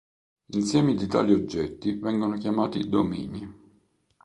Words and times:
Insiemi 0.53 0.95
di 0.95 1.05
tali 1.05 1.31
oggetti 1.31 1.91
vengono 1.93 2.35
chiamati 2.39 2.89
domini. 2.89 3.47